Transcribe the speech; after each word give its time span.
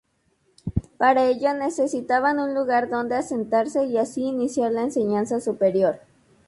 Para 0.97 1.25
ello 1.27 1.53
necesitaban 1.53 2.39
un 2.39 2.55
lugar 2.55 2.89
donde 2.89 3.13
asentarse 3.15 3.85
y 3.85 3.99
así 3.99 4.23
iniciar 4.23 4.71
la 4.71 4.81
enseñanza 4.81 5.39
superior. 5.39 5.99